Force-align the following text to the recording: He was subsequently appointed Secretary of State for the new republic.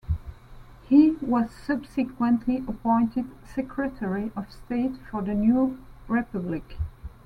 He 0.89 1.11
was 1.21 1.51
subsequently 1.51 2.63
appointed 2.67 3.29
Secretary 3.45 4.31
of 4.35 4.51
State 4.51 4.97
for 5.11 5.21
the 5.21 5.35
new 5.35 5.77
republic. 6.07 6.75